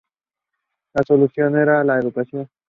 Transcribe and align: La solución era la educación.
La 0.95 1.03
solución 1.03 1.55
era 1.57 1.83
la 1.83 1.99
educación. 1.99 2.49